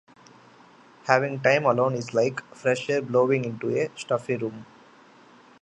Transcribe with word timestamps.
Having 1.03 1.41
time 1.41 1.63
alone 1.67 1.93
is 1.93 2.11
like 2.11 2.41
fresh 2.55 2.89
air 2.89 3.03
blowing 3.03 3.45
into 3.45 3.69
a 3.69 3.87
stuffy 3.95 4.35
room. 4.35 4.65